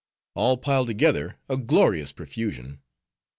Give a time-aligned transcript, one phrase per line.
[0.33, 2.79] All piled together, glorious profusion!